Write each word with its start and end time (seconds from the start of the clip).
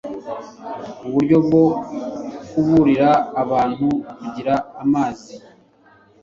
uburyo 1.07 1.37
bwo 1.45 1.63
kuburira 2.49 3.09
abantu 3.41 3.87
kugira 4.17 4.53
amazi 4.83 5.33